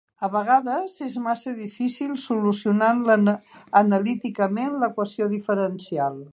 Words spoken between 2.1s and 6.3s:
solucionant analíticament l'equació diferencial.